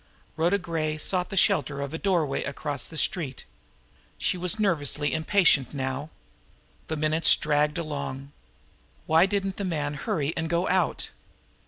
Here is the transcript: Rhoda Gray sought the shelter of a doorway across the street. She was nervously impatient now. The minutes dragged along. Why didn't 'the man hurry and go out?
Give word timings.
Rhoda 0.35 0.57
Gray 0.57 0.97
sought 0.97 1.29
the 1.29 1.37
shelter 1.37 1.79
of 1.79 1.93
a 1.93 1.99
doorway 1.99 2.41
across 2.43 2.87
the 2.87 2.97
street. 2.97 3.45
She 4.17 4.35
was 4.35 4.59
nervously 4.59 5.13
impatient 5.13 5.75
now. 5.75 6.09
The 6.87 6.97
minutes 6.97 7.35
dragged 7.35 7.77
along. 7.77 8.31
Why 9.05 9.27
didn't 9.27 9.57
'the 9.57 9.65
man 9.65 9.93
hurry 9.93 10.33
and 10.35 10.49
go 10.49 10.67
out? 10.67 11.11